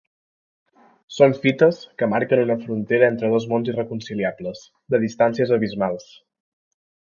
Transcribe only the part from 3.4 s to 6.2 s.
mons irreconciliables, de distàncies abismals.